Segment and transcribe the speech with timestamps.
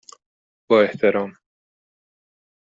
[0.69, 1.37] با احترام،